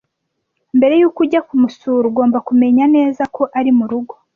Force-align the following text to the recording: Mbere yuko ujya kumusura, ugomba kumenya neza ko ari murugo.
Mbere 0.77 0.93
yuko 1.01 1.19
ujya 1.25 1.41
kumusura, 1.47 2.05
ugomba 2.11 2.37
kumenya 2.47 2.85
neza 2.95 3.23
ko 3.35 3.43
ari 3.57 3.71
murugo. 3.77 4.13